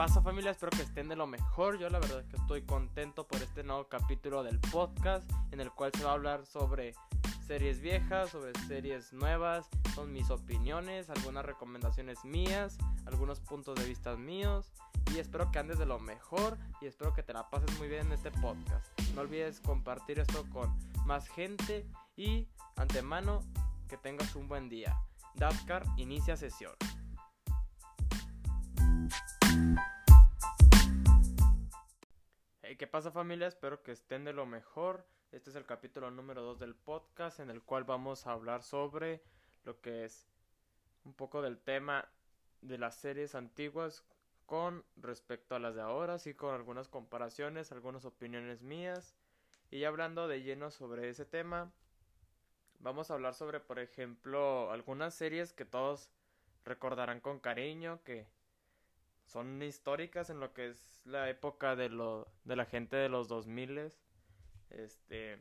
[0.00, 0.52] pasa familia?
[0.52, 1.78] Espero que estén de lo mejor.
[1.78, 5.70] Yo la verdad es que estoy contento por este nuevo capítulo del podcast en el
[5.72, 6.94] cual se va a hablar sobre
[7.46, 14.16] series viejas, sobre series nuevas, son mis opiniones, algunas recomendaciones mías, algunos puntos de vista
[14.16, 14.72] míos
[15.14, 18.06] y espero que andes de lo mejor y espero que te la pases muy bien
[18.06, 18.88] en este podcast.
[19.14, 21.86] No olvides compartir esto con más gente
[22.16, 23.42] y antemano
[23.86, 24.96] que tengas un buen día.
[25.98, 26.72] Inicia sesión.
[32.78, 33.48] ¿Qué pasa familia?
[33.48, 35.04] Espero que estén de lo mejor.
[35.32, 39.20] Este es el capítulo número 2 del podcast en el cual vamos a hablar sobre
[39.64, 40.28] lo que es
[41.04, 42.08] un poco del tema
[42.62, 44.04] de las series antiguas
[44.46, 49.16] con respecto a las de ahora, así con algunas comparaciones, algunas opiniones mías.
[49.72, 51.72] Y hablando de lleno sobre ese tema,
[52.78, 56.08] vamos a hablar sobre, por ejemplo, algunas series que todos
[56.64, 58.28] recordarán con cariño, que
[59.30, 63.28] son históricas en lo que es la época de, lo, de la gente de los
[63.28, 63.92] 2000
[64.70, 65.40] este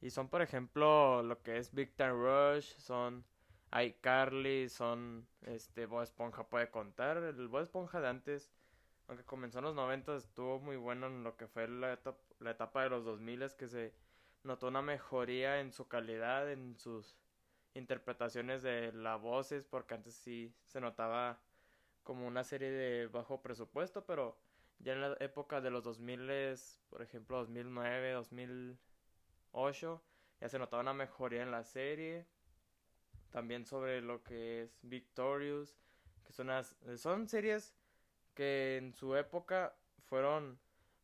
[0.00, 3.24] y son por ejemplo lo que es Victor Rush son
[3.72, 7.18] iCarly son este Bob Esponja puede contar.
[7.18, 8.50] El Bob Esponja de antes
[9.06, 12.50] aunque comenzó en los 90 estuvo muy bueno en lo que fue la etapa, la
[12.50, 13.94] etapa de los 2000 que se
[14.42, 17.16] notó una mejoría en su calidad en sus
[17.74, 21.38] interpretaciones de las voces porque antes sí se notaba
[22.04, 24.38] como una serie de bajo presupuesto, pero
[24.78, 26.30] ya en la época de los 2000,
[26.90, 30.02] por ejemplo 2009, 2008,
[30.40, 32.26] ya se notaba una mejoría en la serie.
[33.30, 35.76] También sobre lo que es Victorious,
[36.24, 36.48] que son,
[36.96, 37.74] son series
[38.34, 40.58] que en su época fueron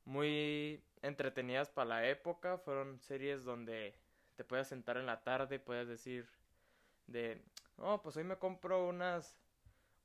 [0.05, 3.97] muy entretenidas para la época, fueron series donde
[4.37, 6.29] te puedes sentar en la tarde y puedes decir
[7.07, 7.43] de,
[7.79, 9.37] oh, pues hoy me compro unas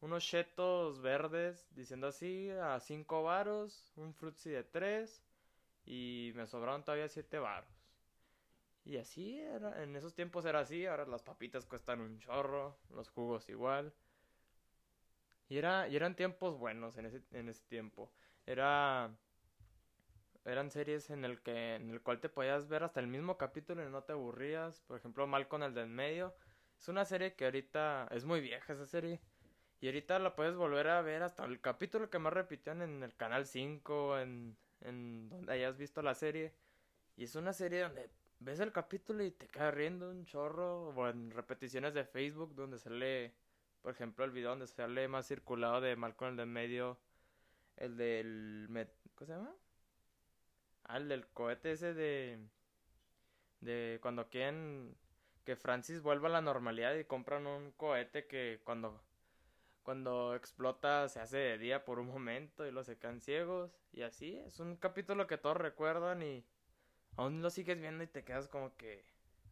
[0.02, 5.24] unos chetos verdes, diciendo así, a 5 varos, un frutzi de 3
[5.86, 7.70] y me sobraron todavía 7 varos.
[8.84, 13.10] Y así era, en esos tiempos era así, ahora las papitas cuestan un chorro, los
[13.10, 13.94] jugos igual.
[15.50, 18.12] Y, era, y eran tiempos buenos en ese, en ese tiempo.
[18.46, 19.12] Era
[20.46, 23.84] eran series en el que en el cual te podías ver hasta el mismo capítulo
[23.86, 24.82] y no te aburrías.
[24.82, 26.36] Por ejemplo, Mal con el del medio.
[26.78, 29.20] Es una serie que ahorita es muy vieja esa serie.
[29.82, 33.16] Y ahorita la puedes volver a ver hasta el capítulo que más repitían en el
[33.16, 36.54] canal 5, en, en donde hayas visto la serie.
[37.18, 38.10] Y es una serie donde
[38.40, 40.90] ves el capítulo y te cae riendo un chorro.
[40.90, 43.34] O en repeticiones de Facebook donde sale,
[43.82, 46.98] por ejemplo, el video donde sale más circulado de Malcolm el de medio.
[47.78, 48.68] El del.
[49.16, 49.56] ¿Cómo se llama?
[50.86, 52.40] Ah, el del cohete ese de.
[53.60, 54.96] De cuando quieren
[55.44, 59.02] que Francis vuelva a la normalidad y compran un cohete que cuando
[59.86, 64.02] cuando explota se hace de día por un momento y los se quedan ciegos y
[64.02, 66.44] así es un capítulo que todos recuerdan y
[67.18, 69.06] aún lo sigues viendo y te quedas como que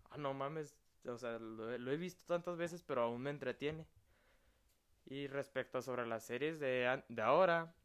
[0.10, 3.86] ah no mames o sea lo, he visto tantas veces pero aún me entretiene.
[5.06, 7.76] Y respecto sobre las series de, de ahora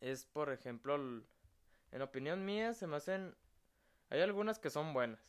[0.00, 0.94] es por ejemplo
[1.90, 3.34] en opinión mía se me hacen
[4.10, 5.20] hay algunas que son buenas.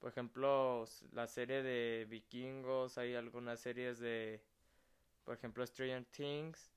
[0.00, 4.42] Por ejemplo la serie de vikingos hay algunas series de
[5.24, 6.70] por ejemplo Stranger Things,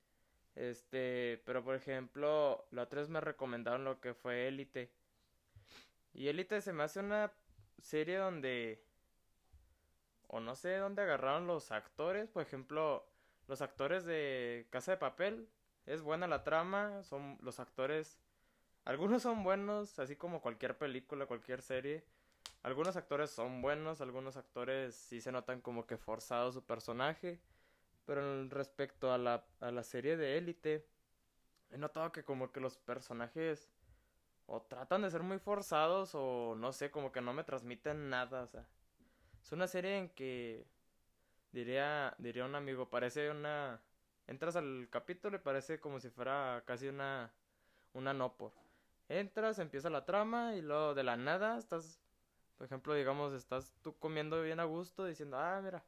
[0.55, 4.91] este, pero por ejemplo, la otra vez me recomendaron lo que fue Elite.
[6.13, 7.31] Y Elite se me hace una
[7.79, 8.83] serie donde
[10.29, 13.07] o no sé dónde agarraron los actores, por ejemplo,
[13.47, 15.47] los actores de Casa de Papel,
[15.85, 18.19] es buena la trama, son los actores
[18.87, 22.05] algunos son buenos, así como cualquier película, cualquier serie.
[22.63, 27.37] Algunos actores son buenos, algunos actores sí se notan como que forzado su personaje.
[28.07, 30.87] Pero respecto a la, a la serie de élite,
[31.71, 33.69] he notado que como que los personajes
[34.45, 38.43] o tratan de ser muy forzados o no sé, como que no me transmiten nada,
[38.43, 38.65] o sea.
[39.43, 40.65] Es una serie en que
[41.51, 43.81] diría diría un amigo, parece una
[44.27, 47.33] entras al capítulo y parece como si fuera casi una
[47.93, 48.53] una no por.
[49.09, 51.99] Entras, empieza la trama y luego de la nada estás
[52.57, 55.83] por ejemplo, digamos, estás tú comiendo bien a gusto diciendo, "Ah, mira,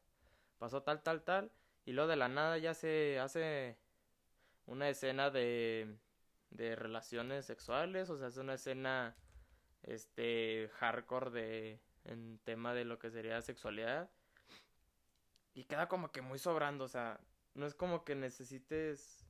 [0.60, 1.52] pasó tal tal tal"
[1.86, 3.78] Y luego de la nada ya se hace
[4.66, 5.98] una escena de,
[6.52, 9.16] de relaciones sexuales, o sea, es una escena
[9.84, 14.10] este hardcore de en tema de lo que sería sexualidad.
[15.54, 17.20] Y queda como que muy sobrando, o sea,
[17.54, 19.26] no es como que necesites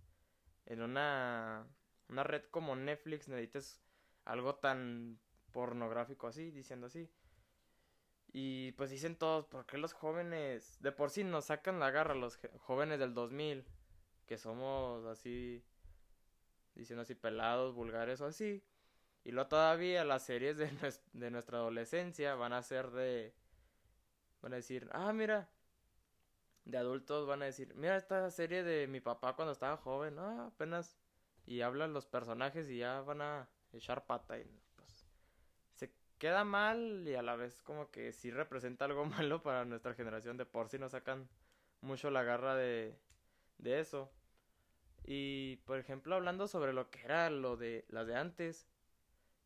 [0.66, 1.68] en una
[2.10, 3.80] una red como Netflix necesites
[4.26, 5.20] algo tan
[5.52, 7.10] pornográfico así, diciendo así.
[8.32, 12.14] Y pues dicen todos, ¿por qué los jóvenes de por sí nos sacan la garra
[12.14, 13.66] los jóvenes del 2000?
[14.30, 15.66] que somos así,
[16.76, 18.64] diciendo así, pelados, vulgares o así.
[19.24, 23.34] Y luego todavía las series de, nuestra adolescencia van a ser de...
[24.44, 25.50] Van a decir, ah, mira,
[26.64, 30.46] de adultos van a decir, mira esta serie de mi papá cuando estaba joven, ah,
[30.54, 30.96] apenas...
[31.48, 34.62] Y hablan los personajes y ya van a echar pata y
[36.20, 40.38] queda mal y a la vez como que sí representa algo malo para nuestra generación
[40.38, 41.28] de por sí nos sacan
[41.82, 43.00] mucho la garra de,
[43.58, 44.12] de eso.
[45.06, 48.68] Y por ejemplo hablando sobre lo que era lo de las de antes,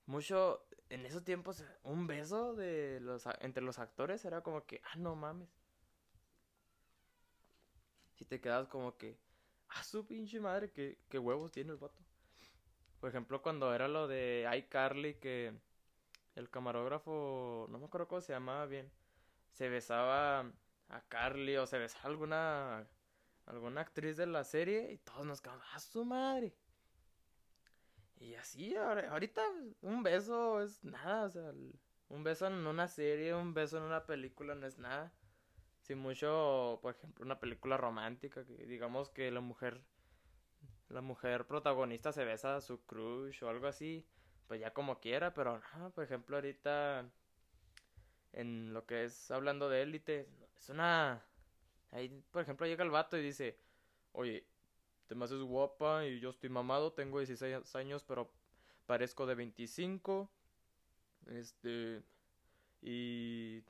[0.05, 4.95] mucho en esos tiempos un beso de los entre los actores era como que ah
[4.97, 5.49] no mames
[8.15, 9.17] si te quedas como que
[9.69, 12.03] ah su pinche madre que, que huevos tiene el vato
[12.99, 15.53] por ejemplo cuando era lo de iCarly que
[16.35, 18.91] el camarógrafo no me acuerdo cómo se llamaba bien
[19.51, 20.51] se besaba
[20.89, 22.87] a Carly o se besaba a alguna
[23.45, 26.53] alguna actriz de la serie y todos nos quedamos ah su madre
[28.23, 29.41] y así, ahorita
[29.81, 31.51] un beso es nada, o sea,
[32.07, 35.11] un beso en una serie, un beso en una película no es nada.
[35.81, 39.83] Si mucho, por ejemplo, una película romántica, que digamos que la mujer,
[40.87, 44.07] la mujer protagonista se besa a su crush o algo así,
[44.47, 47.05] pues ya como quiera, pero no, por ejemplo, ahorita
[48.33, 51.23] en lo que es hablando de élite, es una...
[51.91, 53.59] Ahí, por ejemplo, llega el vato y dice,
[54.13, 54.47] oye,
[55.07, 58.31] te me haces guapa y yo estoy mamado, tengo 16 años, pero
[58.85, 60.29] parezco de 25.
[61.27, 62.03] Este.
[62.81, 63.63] Y.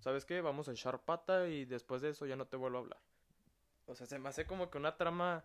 [0.00, 0.40] ¿Sabes qué?
[0.40, 3.00] Vamos a echar pata y después de eso ya no te vuelvo a hablar.
[3.86, 5.44] O sea, se me hace como que una trama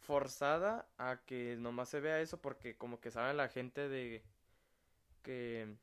[0.00, 4.24] forzada a que nomás se vea eso porque como que saben la gente de
[5.22, 5.76] que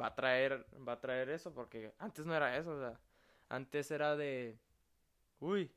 [0.00, 3.00] va a traer va a traer eso porque antes no era eso, o sea,
[3.48, 4.58] antes era de
[5.40, 5.72] uy,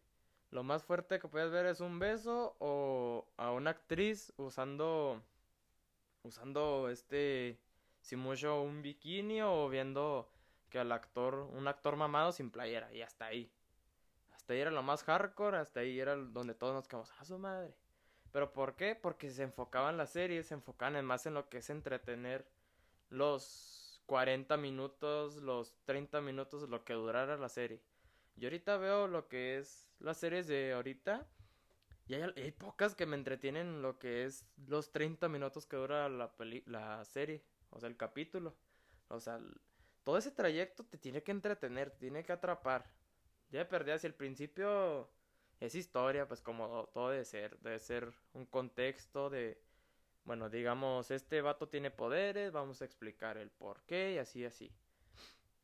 [0.51, 5.23] lo más fuerte que puedes ver es un beso o a una actriz usando
[6.23, 7.59] usando este
[8.01, 10.29] si mucho un bikini o viendo
[10.69, 13.51] que al actor un actor mamado sin playera y hasta ahí
[14.49, 17.37] hasta ahí era lo más hardcore hasta ahí era donde todos nos quedamos a su
[17.37, 17.75] madre
[18.31, 21.69] pero por qué porque se enfocaban las series se enfocaban más en lo que es
[21.69, 22.47] entretener
[23.09, 27.81] los 40 minutos los 30 minutos lo que durara la serie
[28.39, 31.27] yo ahorita veo lo que es las series de ahorita.
[32.07, 36.33] Y hay, pocas que me entretienen lo que es los 30 minutos que dura la,
[36.65, 37.43] la serie.
[37.69, 38.55] O sea, el capítulo.
[39.09, 39.39] O sea,
[40.03, 42.89] todo ese trayecto te tiene que entretener, te tiene que atrapar.
[43.51, 45.09] Ya perdí hacia el principio
[45.59, 47.57] es historia, pues como todo debe ser.
[47.59, 49.61] Debe ser un contexto de...
[50.23, 54.71] Bueno, digamos, este vato tiene poderes, vamos a explicar el por qué y así, así.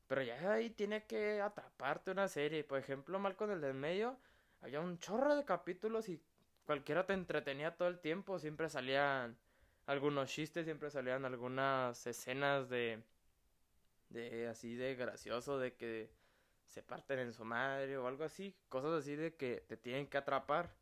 [0.08, 2.64] Pero ya ahí tiene que atraparte una serie.
[2.64, 4.18] Por ejemplo, mal con el del medio,
[4.62, 6.20] había un chorro de capítulos y
[6.66, 8.40] cualquiera te entretenía todo el tiempo.
[8.40, 9.38] Siempre salían
[9.86, 13.04] algunos chistes, siempre salían algunas escenas de.
[14.10, 16.10] de así de gracioso, de que
[16.76, 18.54] se parten en su madre o algo así.
[18.68, 20.76] Cosas así de que te tienen que atrapar.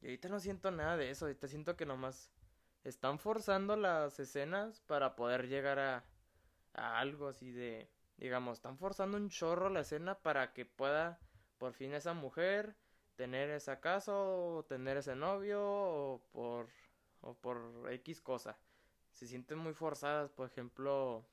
[0.00, 1.24] Y ahorita no siento nada de eso.
[1.24, 2.30] Ahorita siento que nomás
[2.84, 6.04] están forzando las escenas para poder llegar a,
[6.72, 11.18] algo así de digamos, están forzando un chorro la escena para que pueda
[11.58, 12.76] por fin esa mujer
[13.16, 16.68] tener esa casa o tener ese novio o por
[17.22, 18.56] o por X cosa.
[19.10, 21.26] Se sienten muy forzadas, por ejemplo,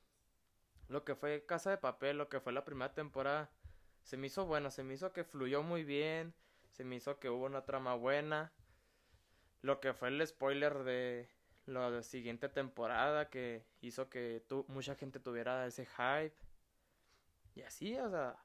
[0.88, 3.50] lo que fue Casa de Papel, lo que fue la primera temporada,
[4.02, 6.34] se me hizo bueno, se me hizo que fluyó muy bien,
[6.70, 8.52] se me hizo que hubo una trama buena.
[9.60, 11.28] Lo que fue el spoiler de
[11.66, 16.34] la siguiente temporada que hizo que tu, mucha gente tuviera ese hype.
[17.54, 18.36] Y así, o sea,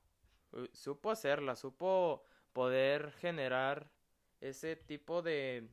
[0.74, 2.24] supo hacerla, supo
[2.54, 3.90] poder generar
[4.42, 5.68] ese tipo de...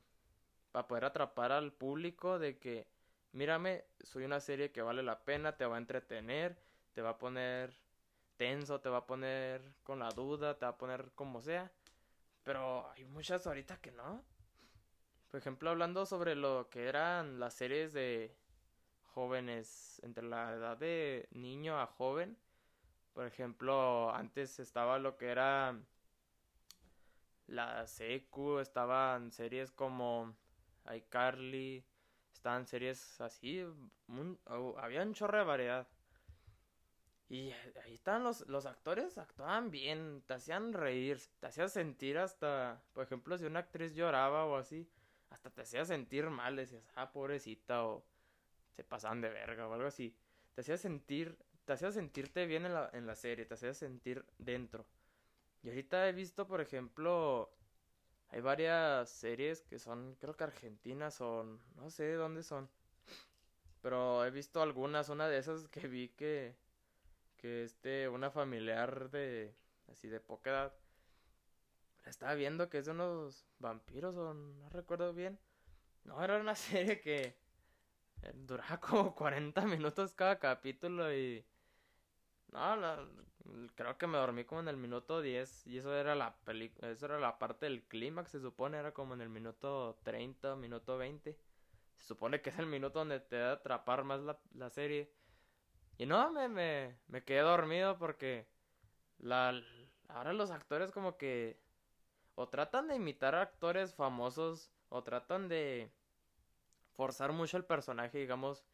[0.73, 2.87] para poder atrapar al público de que,
[3.33, 6.57] mírame, soy una serie que vale la pena, te va a entretener,
[6.95, 7.84] te va a poner
[8.37, 11.71] tenso, te va a poner con la duda, te va a poner como sea.
[12.43, 14.25] Pero hay muchas ahorita que no.
[15.31, 18.37] Por ejemplo, hablando sobre lo que eran las series de
[19.15, 22.37] jóvenes entre la edad de niño a joven,
[23.15, 25.81] por ejemplo, antes estaba lo que era
[27.47, 30.37] la secu, estaban series como
[30.93, 31.85] iCarly,
[32.33, 33.65] estaban series así,
[34.77, 35.87] había un chorro de variedad.
[37.29, 37.53] Y
[37.85, 43.05] ahí estaban los, los actores, actuaban bien, te hacían reír, te hacían sentir hasta, por
[43.05, 44.89] ejemplo, si una actriz lloraba o así,
[45.31, 48.05] hasta te hacía sentir mal, decías, ah, pobrecita, o
[48.77, 50.15] se pasaban de verga o algo así.
[50.55, 54.25] Te hacía sentir te hacía sentirte bien en la, en la serie, te hacía sentir
[54.39, 54.87] dentro.
[55.63, 57.51] Y ahorita he visto, por ejemplo,
[58.29, 61.45] hay varias series que son, creo que argentinas o
[61.77, 62.69] no sé dónde son.
[63.81, 66.57] Pero he visto algunas, una de esas que vi que,
[67.45, 69.55] que este, una familiar de,
[69.93, 70.75] así de poca edad,
[72.07, 75.39] estaba viendo que es de unos vampiros o no recuerdo bien.
[76.05, 77.37] No, era una serie que
[78.23, 81.45] eh, duraba como 40 minutos cada capítulo y...
[82.51, 82.79] No,
[83.75, 86.39] creo que me dormí como en el minuto 10 y eso era la
[86.81, 90.97] eso era la parte del clímax, se supone, era como en el minuto 30, minuto
[90.97, 91.37] 20.
[91.99, 95.13] Se supone que es el minuto donde te da atrapar más la, la serie.
[95.99, 98.47] Y no, me, me, me quedé dormido porque
[99.19, 99.55] la,
[100.09, 101.59] ahora los actores como que
[102.35, 105.91] o tratan de imitar a actores famosos o tratan de
[106.95, 108.65] forzar mucho el personaje, digamos,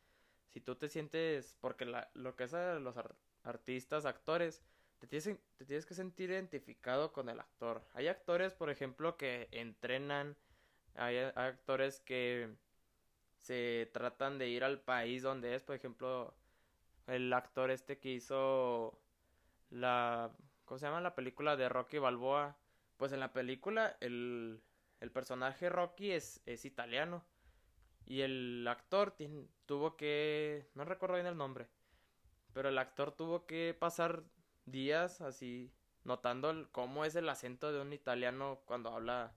[0.48, 2.96] si tú te sientes, porque la, lo que es los
[3.44, 4.62] artistas, actores,
[4.98, 7.82] te tienes, te tienes que sentir identificado con el actor.
[7.94, 10.36] Hay actores, por ejemplo, que entrenan,
[10.94, 12.54] hay, actores que
[13.38, 16.34] se tratan de ir al país donde es, por ejemplo,
[17.10, 18.98] el actor este que hizo
[19.70, 20.30] la,
[20.64, 21.00] ¿cómo se llama?
[21.00, 22.56] La película de Rocky Balboa.
[22.96, 24.62] Pues en la película el,
[25.00, 27.24] el personaje Rocky es, es italiano.
[28.06, 29.14] Y el actor
[29.66, 30.68] tuvo que...
[30.74, 31.68] No recuerdo bien el nombre.
[32.52, 34.24] Pero el actor tuvo que pasar
[34.66, 35.72] días así
[36.04, 39.32] notando cómo es el acento de un italiano cuando habla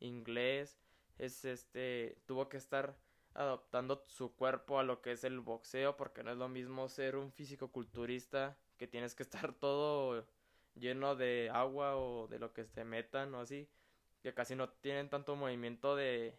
[0.00, 0.78] inglés.
[1.18, 2.18] Es este...
[2.26, 2.96] Tuvo que estar
[3.36, 7.16] adaptando su cuerpo a lo que es el boxeo porque no es lo mismo ser
[7.16, 10.26] un físico culturista que tienes que estar todo
[10.74, 13.68] lleno de agua o de lo que se metan o así
[14.22, 16.38] que casi no tienen tanto movimiento de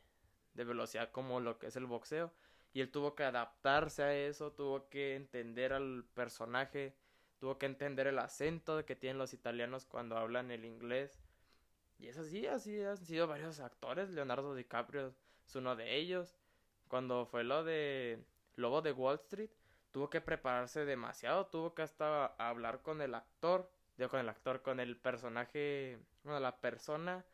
[0.57, 2.33] de velocidad como lo que es el boxeo.
[2.73, 6.95] Y él tuvo que adaptarse a eso, tuvo que entender al personaje,
[7.39, 11.23] tuvo que entender el acento que tienen los italianos cuando hablan el inglés.
[11.97, 14.09] Y es así, así han sido varios actores.
[14.09, 16.35] Leonardo DiCaprio es uno de ellos.
[16.87, 18.23] Cuando fue lo de
[18.55, 19.51] Lobo de Wall Street,
[19.91, 24.61] tuvo que prepararse demasiado, tuvo que hasta hablar con el actor, digo con el actor,
[24.61, 27.25] con el personaje, bueno, la persona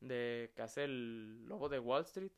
[0.00, 2.32] de que hace el Lobo de Wall Street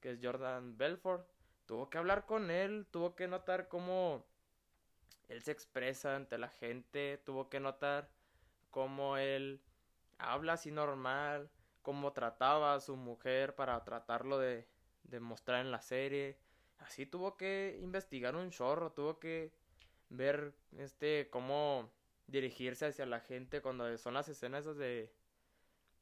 [0.00, 1.26] que es Jordan Belfort,
[1.66, 4.24] tuvo que hablar con él, tuvo que notar cómo
[5.28, 8.08] él se expresa ante la gente, tuvo que notar
[8.70, 9.60] cómo él
[10.18, 11.50] habla así normal,
[11.82, 14.66] cómo trataba a su mujer para tratarlo de,
[15.10, 16.38] de mostrar en la serie.
[16.78, 19.52] Así tuvo que investigar un chorro, tuvo que
[20.08, 21.90] ver este cómo
[22.26, 25.12] dirigirse hacia la gente cuando son las escenas de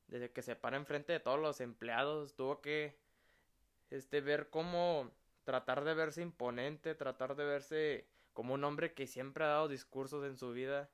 [0.08, 2.98] de que se para enfrente de todos los empleados, tuvo que
[3.90, 5.10] este, ver cómo
[5.44, 10.24] tratar de verse imponente, tratar de verse como un hombre que siempre ha dado discursos
[10.24, 10.90] en su vida.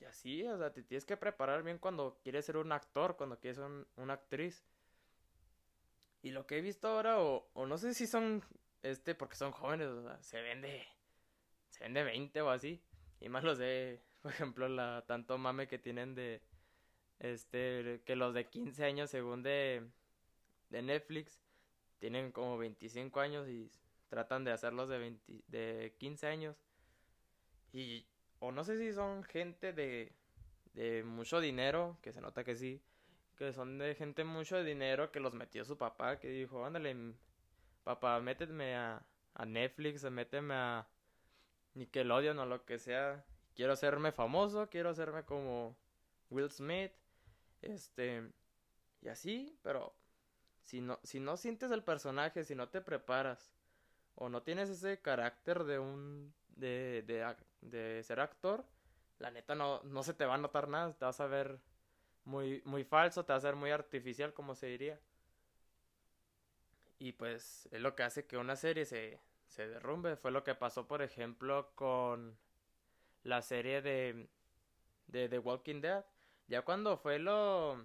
[0.00, 3.38] Y así, o sea, te tienes que preparar bien cuando quieres ser un actor, cuando
[3.38, 4.64] quieres ser una actriz.
[6.22, 8.42] Y lo que he visto ahora, o, o no sé si son,
[8.82, 10.86] este, porque son jóvenes, o sea, se vende,
[11.70, 12.82] se vende 20 o así.
[13.20, 16.42] Y más los de, por ejemplo, la tanto mame que tienen de,
[17.20, 19.86] este, que los de 15 años según de,
[20.70, 21.40] de Netflix
[21.98, 23.70] tienen como 25 años y
[24.08, 26.56] tratan de hacerlos de, 20, de 15 años.
[27.72, 28.06] Y,
[28.40, 30.12] o no sé si son gente de,
[30.74, 32.82] de mucho dinero, que se nota que sí,
[33.40, 37.14] que son de gente mucho dinero que los metió su papá, que dijo, ándale,
[37.84, 40.86] papá, méteme a, a Netflix, méteme a
[41.72, 43.24] Nickelodeon o lo que sea.
[43.54, 45.74] Quiero hacerme famoso, quiero hacerme como
[46.28, 46.92] Will Smith,
[47.62, 48.30] este,
[49.00, 49.94] y así, pero
[50.60, 53.54] si no, si no sientes el personaje, si no te preparas,
[54.16, 58.66] o no tienes ese carácter de un, de, de, de ser actor,
[59.18, 61.58] la neta no, no se te va a notar nada, te vas a ver
[62.24, 65.00] muy, muy falso, te vas a ver muy artificial, como se diría.
[66.98, 70.16] Y pues es lo que hace que una serie se, se derrumbe.
[70.16, 72.38] Fue lo que pasó, por ejemplo, con
[73.22, 74.28] la serie de,
[75.06, 76.04] de The Walking Dead.
[76.48, 77.84] Ya cuando fue lo,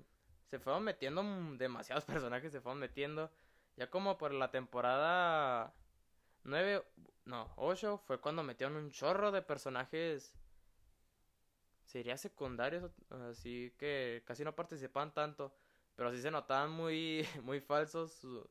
[0.50, 1.24] se fueron metiendo
[1.58, 3.32] demasiados personajes, se fueron metiendo.
[3.78, 5.74] Ya como por la temporada
[6.44, 6.84] 9,
[7.26, 10.34] no, 8 fue cuando metieron un chorro de personajes.
[11.86, 15.56] Sería secundarios, así que casi no participaban tanto.
[15.96, 18.50] Pero sí se notaban muy, muy falsos su,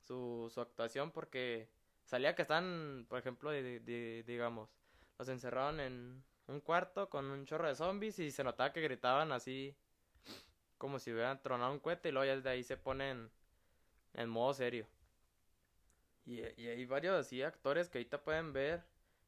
[0.00, 1.68] su, su actuación porque
[2.04, 4.70] salía que están, por ejemplo, de, digamos,
[5.18, 9.32] los encerraron en un cuarto con un chorro de zombies y se notaba que gritaban
[9.32, 9.76] así
[10.78, 13.30] como si hubieran tronado un cohete y luego ya desde ahí se ponen
[14.12, 14.86] en modo serio.
[16.26, 18.84] Y, hay varios así actores que ahorita pueden ver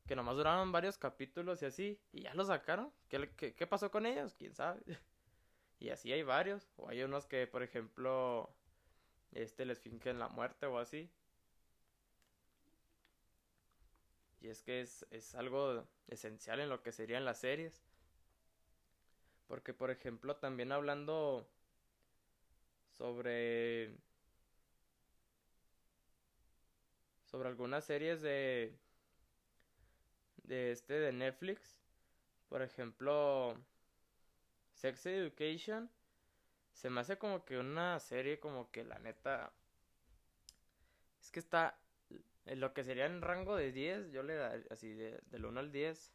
[0.07, 2.93] que nomás duraron varios capítulos y así, y ya lo sacaron.
[3.09, 4.35] ¿Qué, qué, pasó con ellos?
[4.35, 4.81] ¿Quién sabe?
[5.79, 6.71] y así hay varios.
[6.77, 8.55] O hay unos que, por ejemplo,
[9.33, 11.11] este les fingen la muerte o así.
[14.41, 17.83] Y es que es, es algo esencial en lo que serían las series.
[19.49, 21.49] Porque, por ejemplo, también hablando
[22.91, 23.95] sobre
[27.25, 28.79] sobre algunas series de
[30.47, 31.79] de este de Netflix.
[32.49, 33.57] Por ejemplo
[34.73, 35.91] Sex Education.
[36.73, 39.53] Se me hace como que una serie como que la neta
[41.21, 41.79] es que está
[42.45, 45.59] en lo que sería en rango de 10 yo le daría así de, del 1
[45.59, 46.13] al 10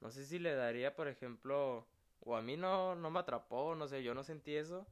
[0.00, 1.86] no sé si le daría por ejemplo
[2.20, 4.86] o a mí no no me atrapó no sé yo no sentí eso.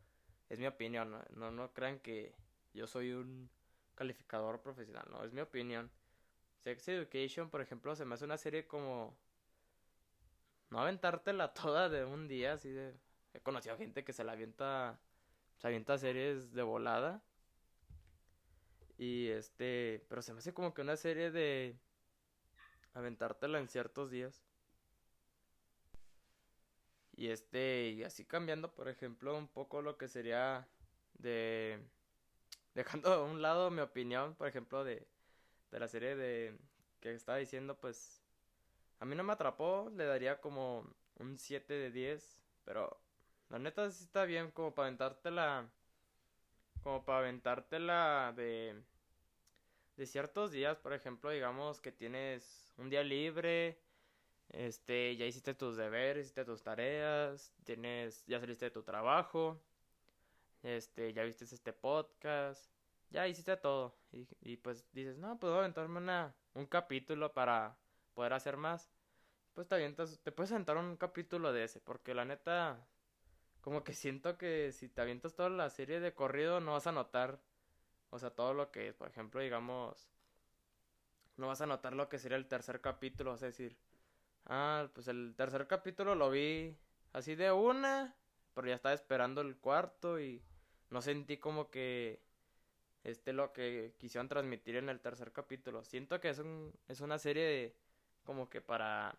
[0.50, 2.34] Es mi opinión no no, crean que
[2.74, 3.48] yo soy un
[3.94, 5.90] calificador profesional no es mi opinión
[6.64, 9.14] Sex Education por ejemplo se me hace una serie como
[10.70, 12.94] no aventártela toda de un día así de
[13.34, 14.98] he conocido gente que se la avienta
[15.58, 17.22] se avienta series de volada.
[18.96, 21.76] Y este pero se me hace como que una serie de
[22.94, 24.42] aventártela en ciertos días.
[27.16, 30.66] Y este y así cambiando por ejemplo un poco lo que sería
[31.14, 31.78] de
[32.74, 35.06] dejando a un lado mi opinión por ejemplo de
[35.74, 36.56] de la serie de
[37.00, 38.22] que estaba diciendo pues
[39.00, 40.86] a mí no me atrapó, le daría como
[41.18, 42.96] un 7 de 10, pero
[43.50, 45.68] la neta sí está bien como para aventártela
[46.82, 48.80] como para aventártela de
[49.96, 53.78] de ciertos días, por ejemplo, digamos que tienes un día libre,
[54.50, 59.60] este, ya hiciste tus deberes, hiciste tus tareas, tienes, ya saliste de tu trabajo,
[60.62, 62.73] este, ya viste este podcast,
[63.14, 63.96] ya hiciste todo,
[64.42, 67.78] y, pues dices, no, puedo aventarme una, un capítulo para
[68.12, 68.90] poder hacer más,
[69.54, 72.88] pues te avientas, te puedes aventar un capítulo de ese, porque la neta,
[73.60, 76.92] como que siento que si te avientas toda la serie de corrido no vas a
[76.92, 77.40] notar,
[78.10, 80.10] o sea, todo lo que, por ejemplo, digamos,
[81.36, 83.78] no vas a notar lo que sería el tercer capítulo, es decir,
[84.46, 86.76] ah, pues el tercer capítulo lo vi
[87.12, 88.16] así de una,
[88.54, 90.42] pero ya estaba esperando el cuarto y
[90.90, 92.33] no sentí como que
[93.04, 95.84] este lo que quisieron transmitir en el tercer capítulo.
[95.84, 97.76] Siento que es un es una serie de
[98.24, 99.16] como que para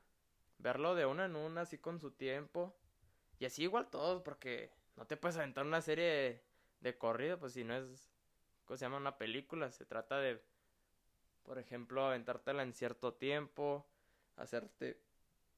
[0.57, 2.75] verlo de una en una así con su tiempo
[3.39, 6.41] y así igual todos porque no te puedes aventar una serie
[6.79, 8.09] de, corrido pues si no es
[8.65, 9.71] ¿cómo se llama una película?
[9.71, 10.41] Se trata de
[11.43, 13.85] por ejemplo aventártela en cierto tiempo,
[14.35, 14.99] hacerte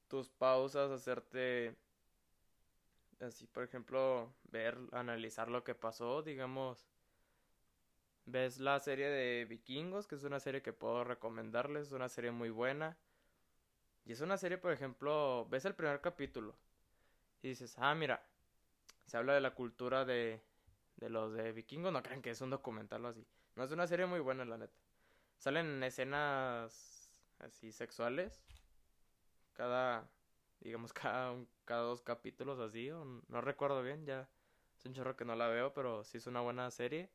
[0.10, 1.78] tus pausas, hacerte
[3.22, 6.86] así por ejemplo ver analizar lo que pasó, digamos
[8.28, 12.32] ves la serie de Vikingos, que es una serie que puedo recomendarles, es una serie
[12.32, 12.98] muy buena.
[14.06, 16.56] Y es una serie, por ejemplo, ves el primer capítulo
[17.42, 18.24] y dices, ah, mira,
[19.06, 20.42] se habla de la cultura de,
[20.98, 23.26] de los de vikingos, no crean que es un documental o así.
[23.56, 24.78] No es una serie muy buena, la neta.
[25.38, 28.42] Salen escenas así sexuales,
[29.54, 30.10] cada,
[30.60, 31.36] digamos, cada,
[31.66, 34.30] cada dos capítulos así, o no recuerdo bien, ya
[34.78, 37.10] es un chorro que no la veo, pero sí es una buena serie.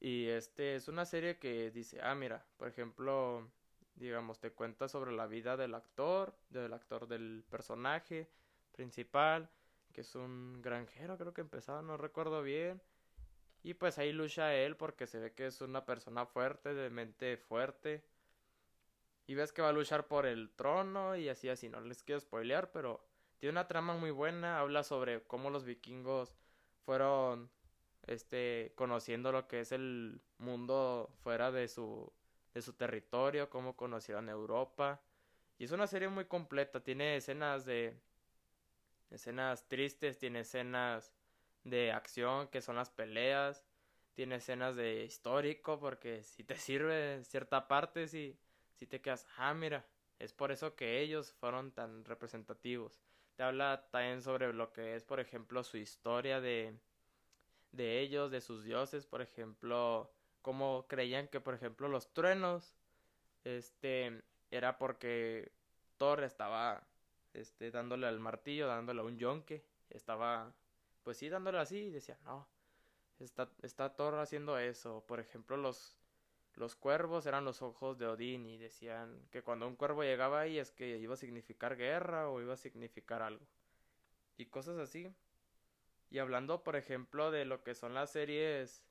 [0.00, 3.50] Y este es una serie que dice, ah, mira, por ejemplo,
[3.94, 8.30] digamos, te cuenta sobre la vida del actor, del actor del personaje
[8.72, 9.50] principal,
[9.92, 12.82] que es un granjero, creo que empezaba, no recuerdo bien.
[13.62, 17.36] Y pues ahí lucha él porque se ve que es una persona fuerte, de mente
[17.36, 18.04] fuerte.
[19.26, 22.20] Y ves que va a luchar por el trono y así, así, no les quiero
[22.20, 23.04] spoilear, pero
[23.38, 26.36] tiene una trama muy buena, habla sobre cómo los vikingos
[26.84, 27.50] fueron
[28.06, 32.12] este conociendo lo que es el mundo fuera de su
[32.54, 35.02] de su territorio, cómo conocieron Europa.
[35.58, 38.00] Y es una serie muy completa, tiene escenas de
[39.10, 41.12] escenas tristes, tiene escenas
[41.64, 43.64] de acción que son las peleas,
[44.14, 48.38] tiene escenas de histórico porque si te sirve cierta parte si
[48.76, 49.86] si te quedas, ah, mira,
[50.18, 53.00] es por eso que ellos fueron tan representativos.
[53.36, 56.78] Te habla también sobre lo que es, por ejemplo, su historia de
[57.72, 60.10] de ellos, de sus dioses, por ejemplo,
[60.42, 62.74] como creían que, por ejemplo, los truenos,
[63.44, 65.52] este, era porque
[65.98, 66.86] Thor estaba,
[67.34, 70.54] este, dándole al martillo, dándole a un yonque, estaba,
[71.02, 72.48] pues sí, dándole así, y decía, no,
[73.20, 75.96] está, está Thor haciendo eso, por ejemplo, los,
[76.54, 80.58] los cuervos eran los ojos de Odín y decían que cuando un cuervo llegaba ahí
[80.58, 83.46] es que iba a significar guerra o iba a significar algo.
[84.38, 85.14] Y cosas así.
[86.10, 88.82] Y hablando, por ejemplo, de lo que son las series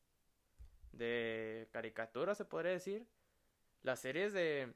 [0.91, 3.05] de caricatura, se podría decir.
[3.83, 4.73] Las series de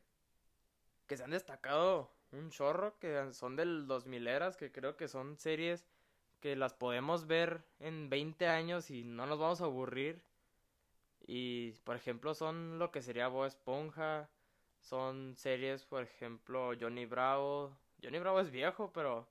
[1.08, 5.38] que se han destacado un chorro, que son del 2000 eras, que creo que son
[5.38, 5.86] series
[6.40, 10.24] que las podemos ver en 20 años y no nos vamos a aburrir.
[11.28, 14.30] Y por ejemplo son lo que sería Bob Esponja,
[14.80, 17.78] son series, por ejemplo, Johnny Bravo.
[18.02, 19.28] Johnny Bravo es viejo, pero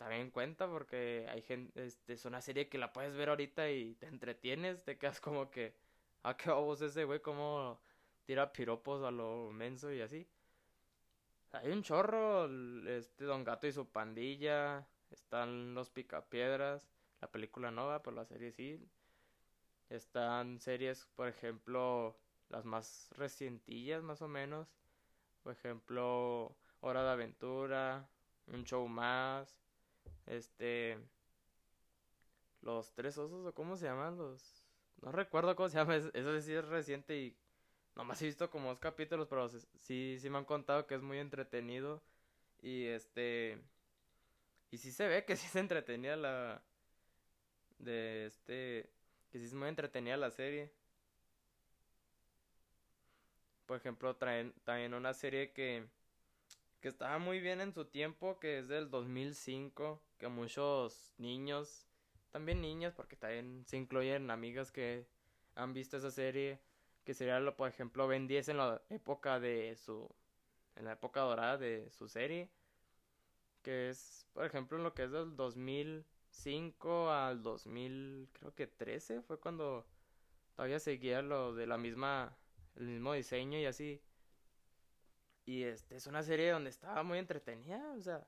[0.00, 3.96] también cuenta porque hay gente, este, es una serie que la puedes ver ahorita y
[3.96, 5.76] te entretienes, te quedas como que,
[6.22, 7.20] ¿a ah, qué vos ese güey?
[7.20, 7.78] ¿Cómo
[8.24, 10.26] tira piropos a lo menso y así?
[11.52, 12.46] Hay un chorro,
[12.88, 16.88] este Don Gato y su pandilla, están los Picapiedras,
[17.20, 18.82] la película no, pero la serie sí.
[19.90, 22.16] Están series, por ejemplo,
[22.48, 24.66] las más recientillas más o menos.
[25.42, 28.08] Por ejemplo, Hora de Aventura,
[28.46, 29.60] Un Show Más,
[30.26, 30.98] este...
[32.62, 34.64] Los Tres Osos, o cómo se llaman los...
[35.00, 37.36] No recuerdo cómo se llama, eso sí es reciente y
[37.96, 41.18] nomás he visto como dos capítulos, pero sí, sí me han contado que es muy
[41.18, 42.02] entretenido.
[42.62, 43.58] Y este...
[44.70, 46.62] Y sí se ve que sí se entretenida la...
[47.78, 48.90] De este...
[49.30, 50.70] Que sí es muy entretenida la serie.
[53.64, 55.86] Por ejemplo, traen también una serie que...
[56.80, 60.02] Que estaba muy bien en su tiempo, que es del 2005.
[60.18, 61.86] Que muchos niños...
[62.30, 65.06] También niñas, porque también se incluyen amigas que
[65.56, 66.60] han visto esa serie.
[67.04, 70.08] Que sería, por ejemplo, Ben 10 en la época de su...
[70.76, 72.50] En la época dorada de su serie
[73.62, 79.22] que es, por ejemplo, en lo que es del 2005 al 2000, creo que 13,
[79.22, 79.86] fue cuando
[80.54, 82.36] todavía seguía lo de la misma,
[82.76, 84.00] el mismo diseño y así.
[85.50, 88.24] Y este es una serie donde estaba muy entretenida, o sea,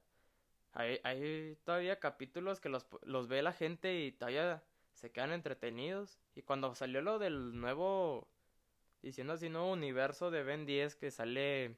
[0.72, 6.18] hay, hay todavía capítulos que los, los ve la gente y todavía se quedan entretenidos.
[6.34, 8.26] Y cuando salió lo del nuevo,
[9.02, 11.76] diciendo así, nuevo universo de Ben 10 que sale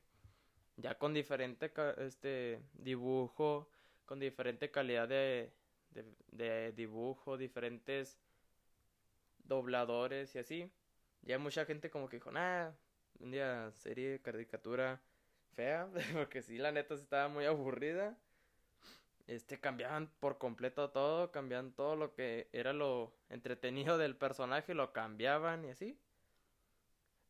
[0.79, 3.69] ya con diferente este dibujo,
[4.07, 5.53] con diferente calidad de,
[6.31, 8.19] de, dibujo, diferentes
[9.41, 10.73] dobladores y así.
[11.21, 12.71] Ya mucha gente como que dijo, nah,
[13.19, 15.03] un día serie, caricatura
[15.55, 18.17] fea, porque sí, la neta estaba muy aburrida.
[19.27, 24.93] Este, cambiaban por completo todo, cambiaban todo lo que era lo entretenido del personaje, lo
[24.93, 25.99] cambiaban y así.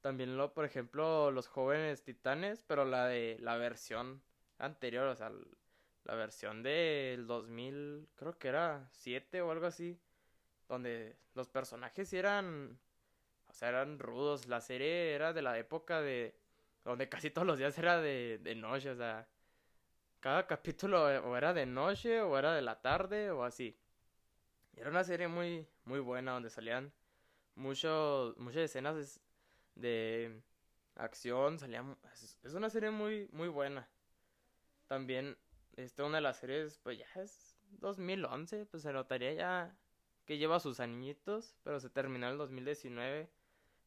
[0.00, 4.22] También lo, por ejemplo, los jóvenes titanes, pero la de la versión
[4.58, 5.30] anterior, o sea,
[6.04, 9.98] la versión del 2000, creo que era 7 o algo así,
[10.68, 12.78] donde los personajes eran,
[13.48, 14.46] o sea, eran rudos.
[14.46, 16.36] La serie era de la época de,
[16.84, 19.26] donde casi todos los días era de, de noche, o sea,
[20.20, 23.76] cada capítulo o era de noche o era de la tarde o así.
[24.76, 26.92] Era una serie muy, muy buena donde salían
[27.54, 29.20] muchos, muchas escenas
[29.74, 30.40] de
[30.96, 31.84] acción, salía
[32.42, 33.88] es una serie muy muy buena.
[34.86, 35.36] También
[35.76, 39.76] este una de las series pues ya es 2011, pues se notaría ya
[40.24, 43.28] que lleva sus añitos, pero se terminó en el 2019.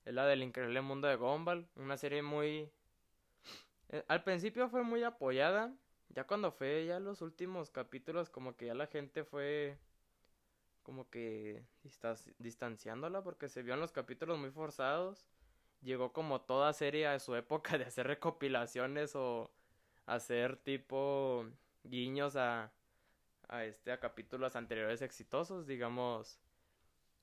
[0.05, 2.71] Es la del increíble mundo de Gumball, una serie muy
[3.89, 5.73] eh, al principio fue muy apoyada,
[6.09, 9.77] ya cuando fue ya los últimos capítulos como que ya la gente fue
[10.83, 11.65] como que
[12.39, 15.27] distanciándola porque se vio en los capítulos muy forzados.
[15.81, 19.51] Llegó como toda serie a su época de hacer recopilaciones o
[20.05, 21.45] hacer tipo
[21.83, 22.71] guiños a,
[23.49, 25.67] a este a capítulos anteriores exitosos.
[25.67, 26.39] Digamos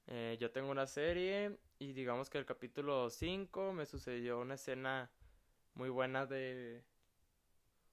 [0.07, 5.11] eh, yo tengo una serie y digamos que el capítulo 5 me sucedió una escena
[5.75, 6.85] muy buena de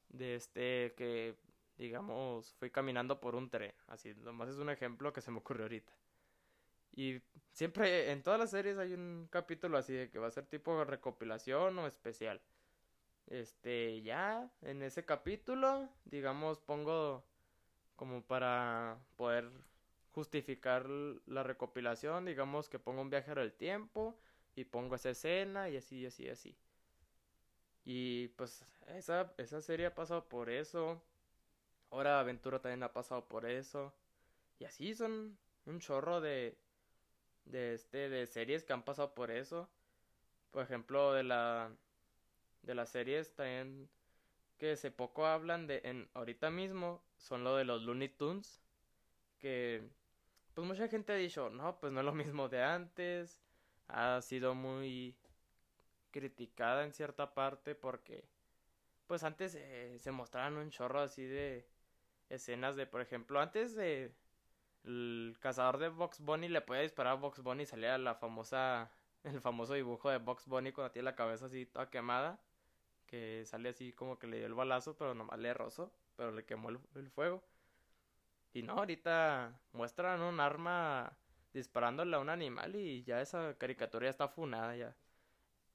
[0.10, 1.36] de este que
[1.78, 5.64] digamos fui caminando por un tren así nomás es un ejemplo que se me ocurrió
[5.64, 5.94] ahorita
[6.94, 10.46] y siempre en todas las series hay un capítulo así de que va a ser
[10.46, 12.42] tipo recopilación o especial.
[13.28, 17.24] Este, ya en ese capítulo, digamos, pongo
[17.96, 19.50] como para poder
[20.12, 24.18] justificar la recopilación, digamos que pongo un viajero del tiempo
[24.56, 26.58] y pongo esa escena y así, y así, y así.
[27.86, 31.02] Y pues esa, esa serie ha pasado por eso.
[31.90, 33.94] Hora de Aventura también ha pasado por eso.
[34.60, 36.58] Y así son un chorro de,
[37.46, 39.70] de este de series que han pasado por eso.
[40.52, 41.72] Por ejemplo, de la
[42.64, 43.90] de las series también
[44.60, 48.62] que se poco hablan de en ahorita mismo son lo de los Looney Tunes
[49.40, 49.84] que
[50.56, 53.42] pues mucha gente ha dicho, "No, pues no es lo mismo de antes."
[53.90, 55.16] Ha sido muy
[56.12, 58.26] criticada en cierta parte porque
[59.08, 59.58] pues antes
[59.98, 61.68] se mostraban un chorro así de
[62.30, 64.14] escenas de, por ejemplo, antes de
[64.84, 68.92] el cazador de Box Bunny le puede disparar a Box Bunny y salía la famosa
[69.24, 72.40] el famoso dibujo de Box Bunny cuando tiene la cabeza así toda quemada
[73.06, 76.46] que sale así como que le dio el balazo pero nomás le rozó pero le
[76.46, 77.44] quemó el, fuego
[78.54, 81.18] Y no, ahorita muestran un arma
[81.54, 84.96] disparándole a un animal y ya esa caricatura ya está funada ya.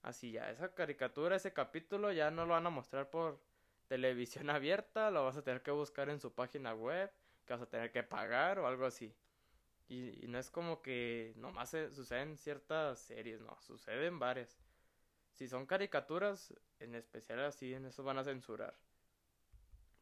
[0.07, 3.41] Así ya, esa caricatura, ese capítulo ya no lo van a mostrar por
[3.89, 7.11] televisión abierta, lo vas a tener que buscar en su página web,
[7.45, 9.13] que vas a tener que pagar o algo así.
[9.89, 14.57] Y, no es como que nomás se, suceden ciertas series, no, suceden varias.
[15.33, 18.79] Si son caricaturas, en especial así, en eso van a censurar.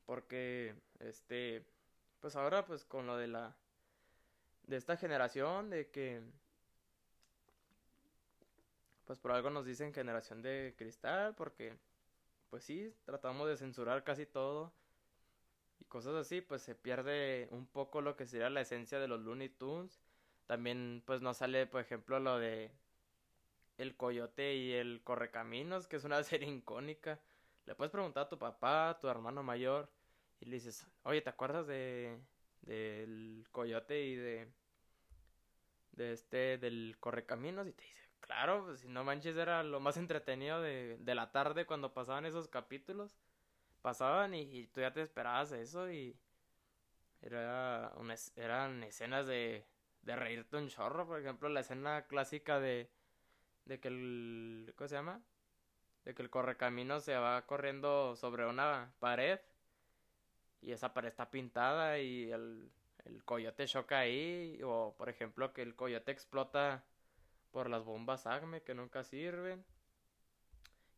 [0.04, 1.64] Porque, este,
[2.20, 3.56] pues ahora pues con lo de la,
[4.64, 6.20] de esta generación, de que,
[9.06, 11.76] pues por algo nos dicen generación de cristal, porque,
[12.50, 14.72] pues sí, tratamos de censurar casi todo
[15.80, 19.20] y cosas así, pues se pierde un poco lo que sería la esencia de los
[19.20, 20.00] Looney Tunes.
[20.46, 22.70] También pues no sale, por ejemplo, lo de
[23.78, 27.20] El Coyote y el Correcaminos, que es una serie icónica.
[27.66, 29.90] Le puedes preguntar a tu papá, a tu hermano mayor,
[30.40, 32.18] y le dices, oye, ¿te acuerdas de
[32.62, 34.48] del Coyote y de
[35.92, 37.66] de este del Correcaminos?
[37.66, 41.30] Y te dice, claro, pues si no manches era lo más entretenido de, de la
[41.30, 43.16] tarde cuando pasaban esos capítulos.
[43.82, 46.16] Pasaban y, tú ya te esperabas eso y
[47.22, 47.92] era
[48.36, 49.66] eran escenas de,
[50.02, 52.90] de reírte un chorro, por ejemplo, la escena clásica de,
[53.66, 55.20] de que el, ¿cómo se llama?
[56.04, 59.40] De que el correcamino se va corriendo sobre una pared
[60.62, 62.70] y esa pared está pintada y el,
[63.04, 64.60] el coyote choca ahí.
[64.64, 66.84] O por ejemplo que el coyote explota
[67.54, 69.64] por las bombas ACME que nunca sirven.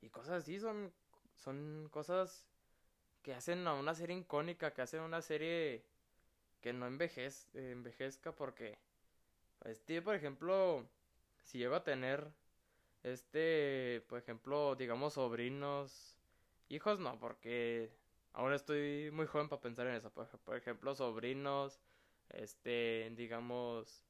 [0.01, 0.91] Y cosas así son
[1.35, 2.47] son cosas
[3.23, 5.85] que hacen una serie icónica, que hacen una serie
[6.63, 8.79] que no envejez, envejezca porque
[9.65, 10.89] este, por ejemplo,
[11.45, 12.33] si llego a tener
[13.03, 16.17] este, por ejemplo, digamos sobrinos,
[16.69, 17.93] hijos no, porque
[18.33, 21.81] ahora estoy muy joven para pensar en eso, por, ejemplo, sobrinos,
[22.31, 24.06] este, digamos,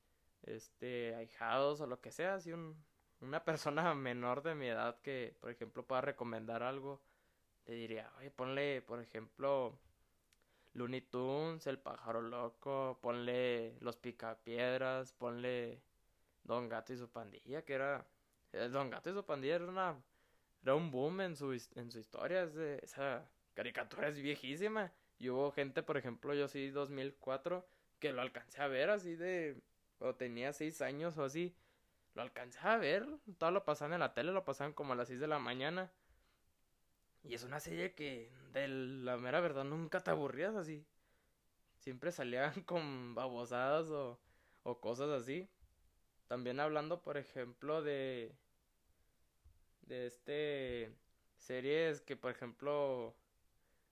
[0.47, 2.77] este, ahijados o lo que sea, si un,
[3.21, 7.03] una persona menor de mi edad que, por ejemplo, pueda recomendar algo
[7.67, 9.77] te diría, oye, ponle, por ejemplo,
[10.75, 15.83] Looney Tunes, El Pájaro Loco, ponle Los Picapiedras, ponle
[16.45, 18.07] Don Gato y su pandilla, que era...
[18.53, 20.01] Eh, Don Gato y su pandilla era una...
[20.63, 22.45] Era un boom en su, en su historia,
[22.83, 24.93] esa caricatura es viejísima.
[25.19, 27.67] Y hubo gente, por ejemplo, yo sí 2004,
[27.99, 29.61] que lo alcancé a ver así de...
[29.99, 31.55] o tenía 6 años o así.
[32.15, 33.07] Lo alcancé a ver,
[33.39, 35.91] todo lo pasaban en la tele, lo pasaban como a las 6 de la mañana.
[37.23, 40.87] Y es una serie que, de la mera verdad, nunca te aburrías así.
[41.79, 44.19] Siempre salían con babosadas o,
[44.63, 45.49] o cosas así.
[46.29, 48.35] También hablando, por ejemplo, de.
[49.83, 50.93] de este.
[51.39, 53.15] series que, por ejemplo.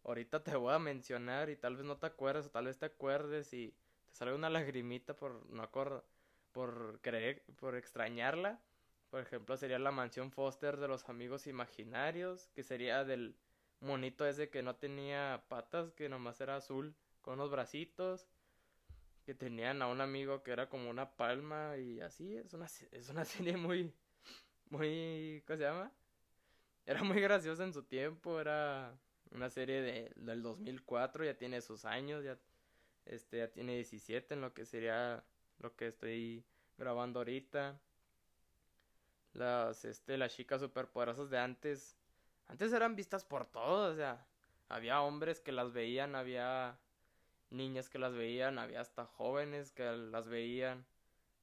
[0.04, 2.86] ahorita te voy a mencionar y tal vez no te acuerdas o tal vez te
[2.86, 3.74] acuerdes y
[4.14, 6.04] sale una lagrimita por no acordar.
[6.52, 8.60] por creer, por extrañarla.
[9.10, 13.36] Por ejemplo, sería la mansión Foster de los amigos imaginarios, que sería del
[13.80, 18.28] monito ese que no tenía patas, que nomás era azul, con unos bracitos,
[19.24, 23.08] que tenían a un amigo que era como una palma y así, es una, es
[23.08, 23.92] una serie muy,
[24.70, 25.92] muy, ¿cómo se llama?
[26.86, 28.96] Era muy graciosa en su tiempo, era
[29.30, 32.38] una serie de, del 2004, ya tiene sus años, ya,
[33.06, 35.24] este, ya tiene 17 en lo que sería
[35.58, 36.44] lo que estoy
[36.78, 37.80] grabando ahorita.
[39.32, 41.98] Las, este, las chicas superpoderosas de antes,
[42.46, 44.26] antes eran vistas por todos, o sea,
[44.68, 46.78] había hombres que las veían, había
[47.50, 50.86] niñas que las veían, había hasta jóvenes que las veían,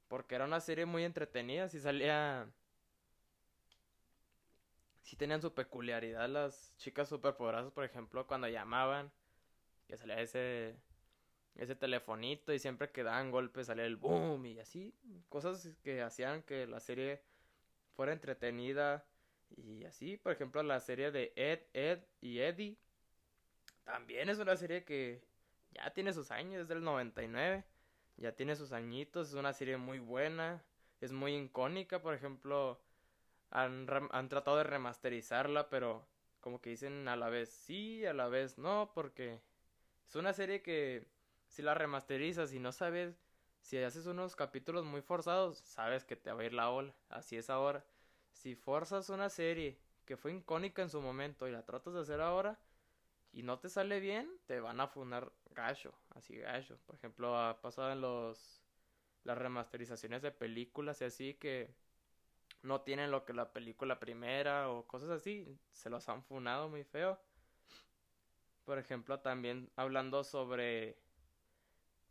[0.08, 2.50] porque era una serie muy entretenida, si salía,
[5.02, 9.12] si tenían su peculiaridad las chicas superpoderosas, por ejemplo, cuando llamaban,
[9.86, 10.76] que salía ese
[11.56, 14.94] ese telefonito y siempre que daban golpes salía el boom y así,
[15.28, 17.22] cosas que hacían que la serie
[17.94, 19.04] fuera entretenida
[19.56, 22.78] y así, por ejemplo, la serie de Ed, Ed y Eddie
[23.84, 25.22] también es una serie que
[25.72, 27.64] ya tiene sus años, es del 99,
[28.16, 30.62] ya tiene sus añitos, es una serie muy buena,
[31.00, 32.80] es muy icónica, por ejemplo,
[33.50, 36.06] han, han tratado de remasterizarla, pero
[36.40, 39.40] como que dicen a la vez sí, a la vez no, porque
[40.08, 41.06] es una serie que
[41.52, 43.14] si la remasterizas y no sabes
[43.60, 46.94] si haces unos capítulos muy forzados, sabes que te va a ir la ola.
[47.10, 47.84] Así es ahora.
[48.32, 52.22] Si forzas una serie que fue icónica en su momento y la tratas de hacer
[52.22, 52.58] ahora
[53.32, 56.78] y no te sale bien, te van a funar gacho, así gacho.
[56.86, 58.58] Por ejemplo, ha pasado en los
[59.24, 61.72] las remasterizaciones de películas y así que
[62.62, 66.82] no tienen lo que la película primera o cosas así, se los han funado muy
[66.82, 67.20] feo.
[68.64, 70.98] Por ejemplo, también hablando sobre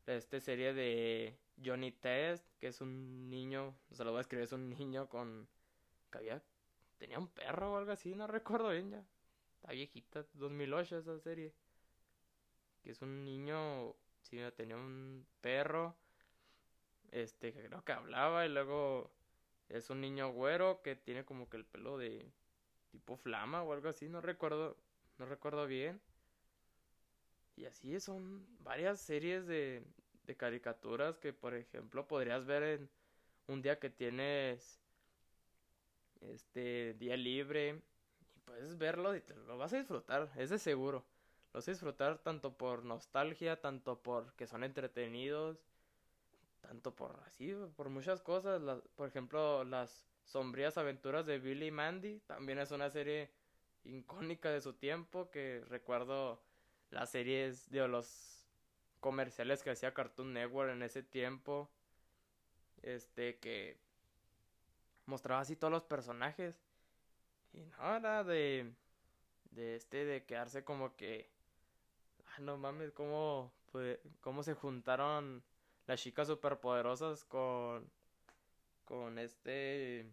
[0.08, 4.52] esta serie de Johnny Test, que es un niño, se lo voy a escribir, es
[4.52, 5.48] un niño con...
[6.12, 6.44] que había...
[6.98, 9.06] tenía un perro o algo así, no recuerdo bien ya.
[9.56, 11.54] Está viejita, 2008 esa serie.
[12.84, 15.96] Que es un niño, sí, tenía un perro,
[17.12, 19.12] este, que creo que hablaba y luego
[19.70, 22.32] es un niño güero que tiene como que el pelo de
[22.90, 24.78] tipo flama o algo así, no recuerdo,
[25.18, 26.02] no recuerdo bien.
[27.62, 29.84] Y así son varias series de,
[30.36, 32.90] caricaturas que, por ejemplo, podrías ver en
[33.48, 34.80] un día que tienes
[36.22, 37.82] este día libre
[38.36, 41.06] y puedes verlo y te lo vas a disfrutar, es de seguro.
[41.54, 45.60] Lo vas a disfrutar tanto por nostalgia, tanto por que son entretenidos,
[46.62, 48.60] tanto por así, por muchas cosas.
[48.96, 53.30] por ejemplo, las sombrías aventuras de Billy y Mandy también es una serie
[53.84, 56.42] icónica de su tiempo que recuerdo
[56.92, 58.46] las series de los
[59.00, 61.70] comerciales que hacía Cartoon Network en ese tiempo.
[62.84, 63.78] Este que
[65.06, 66.56] mostraba así todos los personajes.
[67.54, 68.74] Y nada de.
[69.52, 71.30] De este, de quedarse como que.
[72.28, 73.52] Ah, no mames, cómo.
[74.22, 75.44] Cómo se juntaron
[75.88, 77.90] las chicas superpoderosas con.
[78.86, 80.10] Con este.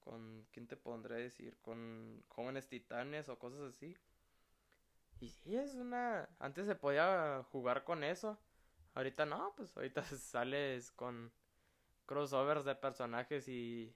[0.00, 0.46] Con.
[0.52, 1.56] ¿Quién te pondré a decir?
[1.62, 3.96] Con jóvenes titanes o cosas así.
[5.22, 6.28] Y sí, es una...
[6.40, 8.36] Antes se podía jugar con eso.
[8.94, 11.30] Ahorita no, pues ahorita sales con
[12.06, 13.94] crossovers de personajes y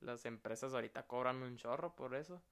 [0.00, 2.42] las empresas ahorita cobran un chorro por eso.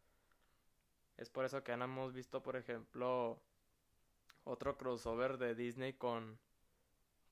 [1.18, 3.42] Es por eso que no hemos visto, por ejemplo,
[4.44, 6.38] otro crossover de Disney con,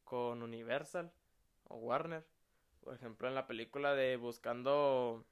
[0.05, 1.11] con Universal
[1.69, 2.27] o Warner.
[2.85, 5.25] Por ejemplo, en la película de Buscando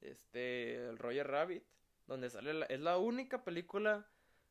[0.00, 1.62] este el Roger Rabbit
[2.08, 4.06] donde sale la, es la única película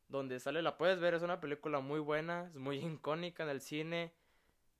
[0.08, 3.60] donde sale la puedes ver es una película muy buena es muy icónica en el
[3.60, 4.14] cine.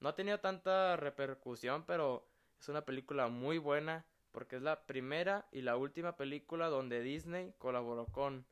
[0.01, 2.27] No ha tenido tanta repercusión pero
[2.59, 7.53] es una película muy buena porque es la primera y la última película donde Disney
[7.59, 8.47] colaboró con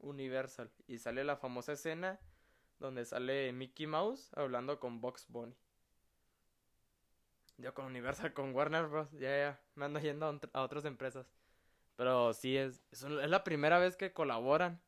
[0.00, 0.70] Universal.
[0.86, 2.20] Y sale la famosa escena
[2.78, 5.56] donde sale Mickey Mouse hablando con Box Bunny.
[7.56, 9.10] Yo con Universal con Warner Bros.
[9.12, 11.37] Ya ya me ando yendo a otras empresas
[11.98, 14.80] pero sí, es, es, la primera vez que colaboran.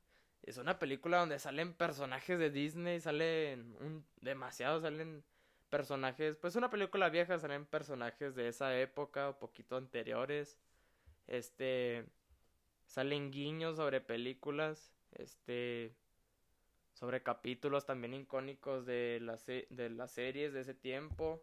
[0.45, 5.25] Es una película donde salen personajes de Disney, salen un, demasiado, salen
[5.71, 10.57] personajes, pues una película vieja, salen personajes de esa época o poquito anteriores.
[11.27, 12.07] Este,
[12.87, 15.97] salen guiños sobre películas, este,
[16.93, 21.43] sobre capítulos también icónicos de, las de las series de ese tiempo.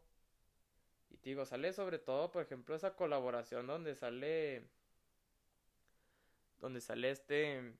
[1.09, 4.76] Y digo, sale sobre todo, por ejemplo, esa colaboración donde sale
[6.67, 7.73] donde sale este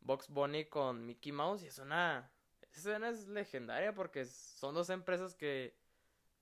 [0.00, 2.30] Box Bunny con Mickey Mouse y es una
[2.72, 5.76] escena es legendaria porque son dos empresas que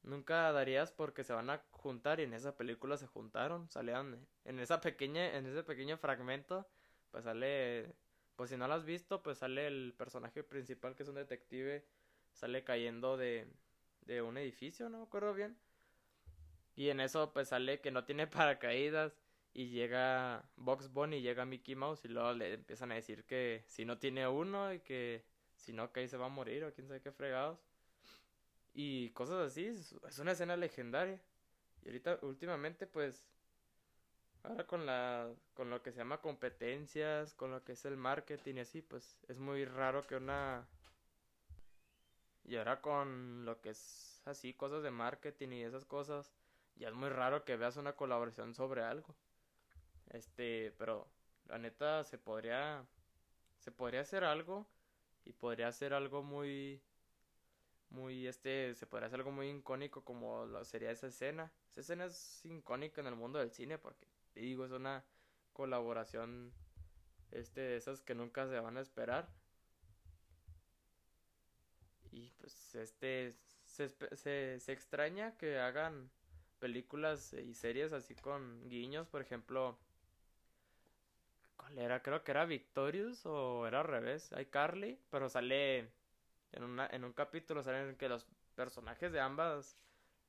[0.03, 4.61] nunca darías porque se van a juntar y en esa película se juntaron, salían en
[4.61, 6.69] esa pequeña en ese pequeño fragmento
[7.11, 7.95] pues sale
[8.37, 11.85] pues si no lo has visto pues sale el personaje principal que es un detective
[12.33, 13.51] sale cayendo de
[14.09, 15.57] de un edificio, no me acuerdo bien.
[16.75, 19.13] Y en eso pues sale que no tiene paracaídas
[19.59, 23.85] y llega Box Bunny, llega Mickey Mouse y luego le empiezan a decir que si
[23.85, 25.25] no tiene uno y que
[25.57, 27.59] si no que ahí se va a morir o quién sabe qué fregados.
[28.73, 31.21] Y cosas así, es una escena legendaria.
[31.83, 33.27] Y ahorita últimamente pues
[34.45, 38.59] ahora con la con lo que se llama competencias, con lo que es el marketing
[38.59, 40.69] y así, pues es muy raro que una
[42.45, 46.33] y ahora con lo que es así cosas de marketing y esas cosas,
[46.77, 49.17] ya es muy raro que veas una colaboración sobre algo.
[50.11, 51.09] Este, pero
[51.47, 52.87] la neta se podría
[53.59, 54.67] se podría hacer algo
[55.25, 56.81] y podría ser algo muy
[57.91, 61.53] muy este se podría hacer algo muy icónico como lo sería esa escena.
[61.73, 65.05] Esa escena es icónica en el mundo del cine porque digo es una
[65.53, 66.53] colaboración
[67.31, 69.29] este de esas que nunca se van a esperar.
[72.11, 73.35] Y pues este
[73.65, 76.11] se, se, se extraña que hagan
[76.59, 79.79] películas y series así con guiños, por ejemplo,
[81.77, 82.03] era?
[82.03, 84.33] Creo que era Victorious o era al revés.
[84.33, 85.93] Hay Carly, pero sale
[86.53, 89.77] en, una, en un capítulo salen que los personajes de ambas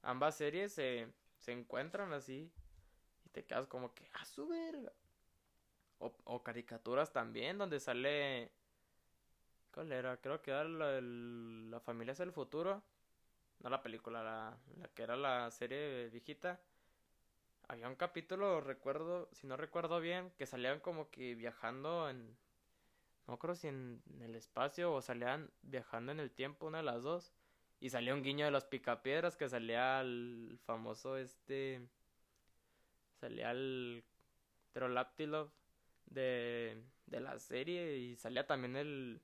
[0.01, 2.51] ambas series se, se encuentran así
[3.25, 4.91] y te quedas como que a su verga.
[5.99, 8.51] O, o caricaturas también donde sale
[9.71, 10.17] ¿Cuál era?
[10.17, 12.83] Creo que era la, la familia es el futuro.
[13.59, 16.59] No la película, la, la que era la serie viejita
[17.69, 22.35] había un capítulo, recuerdo, si no recuerdo bien, que salían como que viajando en,
[23.27, 27.03] no creo si en, el espacio o salían viajando en el tiempo, una de las
[27.03, 27.31] dos.
[27.79, 31.87] Y salía un guiño de los picapiedras que salía el famoso este.
[33.21, 34.03] Salía el
[34.73, 35.51] Trollaptilov
[36.07, 39.21] de, de la serie y salía también el,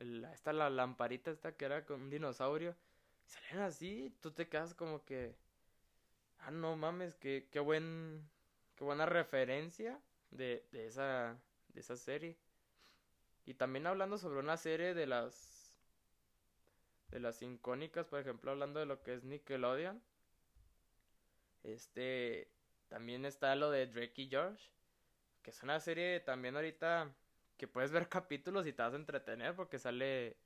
[0.00, 0.24] el.
[0.24, 2.74] Esta la lamparita esta que era con un dinosaurio.
[3.26, 5.36] Y salían así, tú te quedas como que.
[6.46, 8.30] Ah, no mames, qué, qué buen.
[8.76, 11.38] Qué buena referencia de, de esa.
[11.68, 12.36] de esa serie.
[13.46, 15.78] Y también hablando sobre una serie de las
[17.08, 20.02] de las icónicas, por ejemplo, hablando de lo que es Nickelodeon.
[21.62, 22.48] Este,
[22.88, 24.70] también está lo de Drake y George,
[25.42, 27.14] que es una serie también ahorita
[27.56, 30.36] que puedes ver capítulos y te vas a entretener porque sale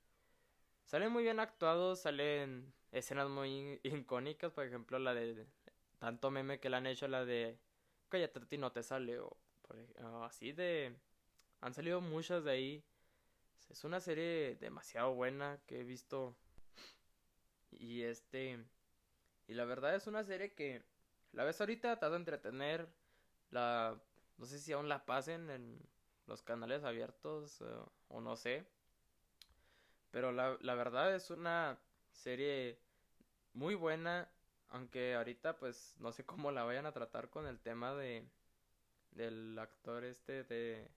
[0.85, 5.47] sale muy bien actuado, salen escenas muy icónicas, por ejemplo, la de
[5.99, 7.59] tanto meme que le han hecho la de
[8.09, 9.37] Cállate, a no te sale o,
[10.23, 10.95] así de
[11.61, 12.83] han salido muchas de ahí.
[13.69, 16.35] Es una serie demasiado buena que he visto
[17.71, 18.65] y este.
[19.47, 20.83] Y la verdad es una serie que.
[21.31, 22.87] La ves ahorita, te a entretener.
[23.51, 23.99] La.
[24.37, 25.79] No sé si aún la pasen en
[26.25, 27.61] los canales abiertos.
[27.61, 27.65] Eh,
[28.07, 28.65] o no sé.
[30.11, 31.79] Pero la, la verdad es una
[32.11, 32.79] serie
[33.53, 34.31] muy buena.
[34.69, 38.27] Aunque ahorita pues no sé cómo la vayan a tratar con el tema de.
[39.11, 40.91] Del actor este de.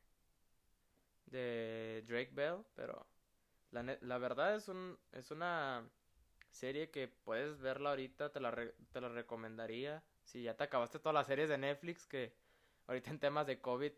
[1.26, 2.64] De Drake Bell.
[2.74, 3.06] Pero.
[3.70, 4.98] La, la verdad es un.
[5.12, 5.88] Es una
[6.52, 8.54] serie que puedes verla ahorita, te la,
[8.92, 10.04] te la recomendaría.
[10.24, 12.34] Si ya te acabaste todas las series de Netflix, que
[12.86, 13.92] ahorita en temas de COVID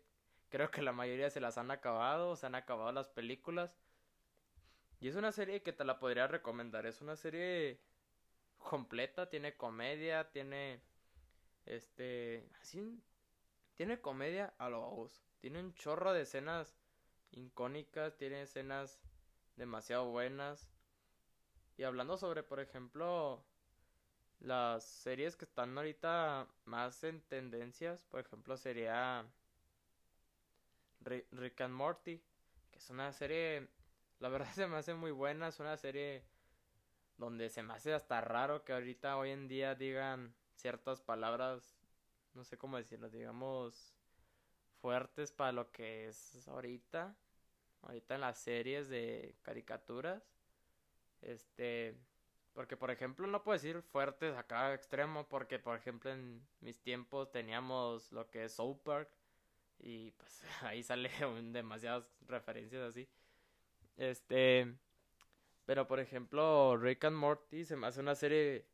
[0.49, 3.77] creo que la mayoría se las han acabado, se han acabado las películas.
[4.99, 7.79] Y es una serie que te la podría recomendar, es una serie
[8.65, 10.81] completa, tiene comedia, tiene
[11.65, 13.01] este, así
[13.75, 16.75] tiene comedia a los tiene un chorro de escenas
[17.31, 18.99] icónicas, tiene escenas
[19.55, 20.71] demasiado buenas.
[21.77, 23.45] Y hablando sobre, por ejemplo,
[24.39, 29.25] las series que están ahorita más en tendencias, por ejemplo, sería
[31.01, 32.23] Rick and Morty,
[32.71, 33.67] que es una serie,
[34.19, 36.23] la verdad se me hace muy buena, es una serie
[37.17, 41.77] donde se me hace hasta raro que ahorita hoy en día digan ciertas palabras,
[42.33, 43.95] no sé cómo decirlo, digamos
[44.81, 47.15] fuertes para lo que es ahorita,
[47.81, 50.35] ahorita en las series de caricaturas
[51.25, 51.95] este,
[52.53, 57.31] porque por ejemplo no puedo decir fuertes acá extremo porque por ejemplo en mis tiempos
[57.31, 59.09] teníamos lo que es South Park
[59.79, 61.09] y pues ahí sale
[61.51, 63.07] demasiadas referencias así.
[63.97, 64.75] Este,
[65.65, 68.65] pero por ejemplo Rick and Morty se me hace una serie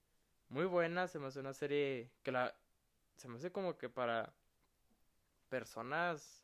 [0.50, 2.56] muy buena, se me hace una serie que la
[3.16, 4.34] se me hace como que para
[5.50, 6.44] personas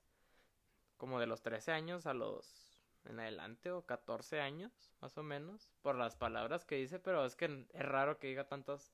[0.98, 2.68] como de los 13 años a los
[3.06, 7.36] en adelante o 14 años, más o menos, por las palabras que dice, pero es
[7.36, 8.93] que es raro que diga tantas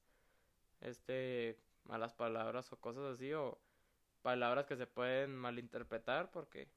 [0.81, 3.59] este malas palabras o cosas así o
[4.21, 6.69] palabras que se pueden malinterpretar porque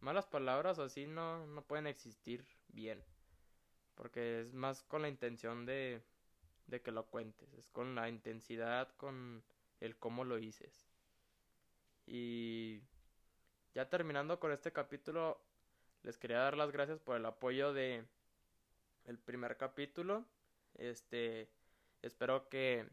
[0.00, 3.02] malas palabras o así no no pueden existir bien,
[4.00, 6.00] porque es más con la intención de
[6.70, 9.42] de que lo cuentes, es con la intensidad, con
[9.80, 10.88] el cómo lo dices.
[12.06, 12.80] Y
[13.74, 15.38] ya terminando con este capítulo,
[16.02, 18.04] les quería dar las gracias por el apoyo de
[19.04, 20.24] el primer capítulo.
[20.78, 21.50] Este,
[22.02, 22.88] espero que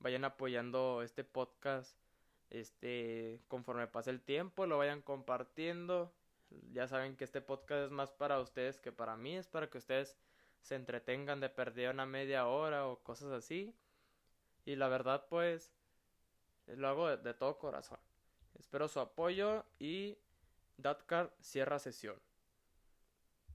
[0.00, 1.96] vayan apoyando este podcast
[2.50, 6.12] este conforme pase el tiempo, lo vayan compartiendo.
[6.72, 9.78] Ya saben que este podcast es más para ustedes que para mí, es para que
[9.78, 10.18] ustedes
[10.62, 13.74] se entretengan de perder una media hora o cosas así.
[14.64, 15.74] Y la verdad, pues,
[16.66, 17.98] lo hago de, todo corazón.
[18.58, 20.18] Espero su apoyo y
[20.78, 22.16] Datcar cierra sesión.